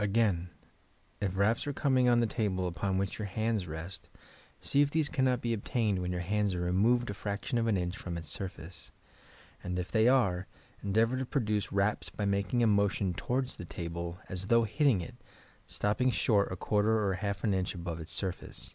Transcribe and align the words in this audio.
Again, 0.00 0.50
if 1.20 1.36
raps 1.36 1.68
are 1.68 1.72
coming 1.72 2.08
on 2.08 2.18
the 2.18 2.26
table 2.26 2.66
upon 2.66 2.98
which 2.98 3.16
your 3.16 3.26
hands 3.28 3.68
rest, 3.68 4.08
see 4.60 4.80
if 4.82 4.90
these 4.90 5.08
can 5.08 5.24
not 5.24 5.40
be 5.40 5.52
obtained 5.52 6.00
when 6.00 6.10
your 6.10 6.20
hands 6.20 6.52
are 6.56 6.62
removed 6.62 7.10
a 7.10 7.14
fraction 7.14 7.58
of 7.58 7.68
an 7.68 7.76
inch 7.76 7.96
from 7.96 8.16
its 8.18 8.26
surface, 8.26 8.90
and 9.62 9.78
if 9.78 9.92
they 9.92 10.08
are, 10.08 10.48
endeavour 10.82 11.16
to 11.18 11.24
produce 11.24 11.70
raps 11.70 12.10
by 12.10 12.24
making 12.24 12.60
a 12.60 12.66
motion 12.66 13.14
towards 13.14 13.56
the 13.56 13.64
table 13.64 14.18
as 14.28 14.48
though 14.48 14.64
hitting 14.64 15.00
it, 15.00 15.14
stopping 15.68 16.10
short 16.10 16.50
a 16.50 16.56
quarter 16.56 16.98
or 17.06 17.14
half 17.14 17.44
an 17.44 17.54
inch 17.54 17.72
above 17.72 18.00
its 18.00 18.10
surface. 18.10 18.74